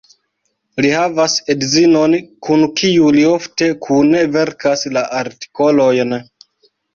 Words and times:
Li 0.83 0.89
havas 0.99 1.33
edzinon 1.53 2.15
kun 2.47 2.63
kiu 2.79 3.11
li 3.17 3.27
ofte 3.33 3.67
kune 3.89 4.23
verkas 4.37 4.87
la 4.97 5.05
artikolojn. 5.21 6.19